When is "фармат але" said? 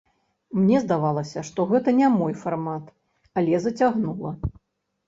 2.45-3.55